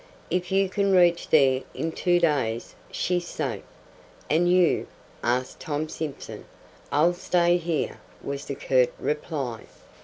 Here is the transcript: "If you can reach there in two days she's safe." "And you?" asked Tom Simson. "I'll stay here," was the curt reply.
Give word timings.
"If 0.31 0.51
you 0.51 0.67
can 0.67 0.91
reach 0.93 1.29
there 1.29 1.61
in 1.75 1.91
two 1.91 2.19
days 2.19 2.73
she's 2.91 3.27
safe." 3.27 3.61
"And 4.31 4.51
you?" 4.51 4.87
asked 5.23 5.59
Tom 5.59 5.89
Simson. 5.89 6.45
"I'll 6.91 7.13
stay 7.13 7.57
here," 7.57 7.99
was 8.23 8.45
the 8.45 8.55
curt 8.55 8.91
reply. 8.97 9.65